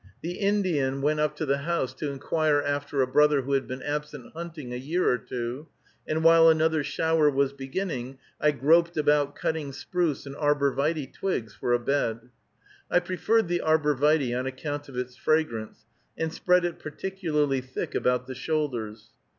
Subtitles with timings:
[0.23, 3.83] The Indian went up to the house to inquire after a brother who had been
[3.83, 5.67] absent hunting a year or two,
[6.07, 11.53] and while another shower was beginning, I groped about cutting spruce and arbor vitæ twigs
[11.53, 12.31] for a bed.
[12.89, 15.85] I preferred the arbor vitæ on account of its fragrance,
[16.17, 19.11] and spread it particularly thick about the shoulders.